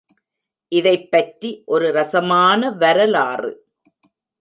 [0.71, 3.51] இதைப்பற்றி ஒரு ரஸமான வரலாறு.